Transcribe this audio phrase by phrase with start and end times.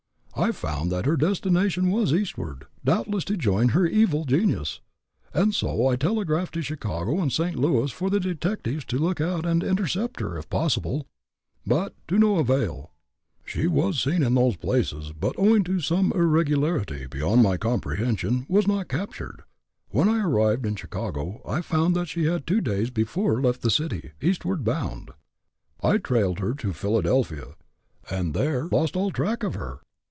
[0.33, 4.79] I found that her destination was Eastward doubtless to join her evil genius
[5.35, 7.55] and so I telegraphed to Chicago and St.
[7.55, 11.05] Louis for the detectives to look out, and intercept her, if possible.
[11.63, 12.91] But all to no avail.
[13.45, 18.67] She was seen in those places, but owing to some irregularity beyond my comprehension, was
[18.67, 19.43] not captured.
[19.89, 23.69] When I arrived in Chicago, I found that she had two days before left the
[23.69, 25.11] city, Eastward bound.
[25.83, 27.49] I trailed her to Philadelphia,
[28.09, 29.81] and there lost all track of her.